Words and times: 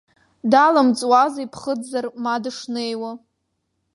Далымҵуази 0.51 1.51
ԥхыӡзар 1.51 2.05
ма 2.23 2.35
дышнеиуа. 2.43 3.11